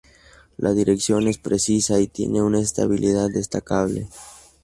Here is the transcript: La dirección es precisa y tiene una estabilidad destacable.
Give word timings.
La 0.57 0.73
dirección 0.73 1.27
es 1.27 1.37
precisa 1.37 1.99
y 1.99 2.07
tiene 2.07 2.41
una 2.41 2.59
estabilidad 2.59 3.27
destacable. 3.29 4.07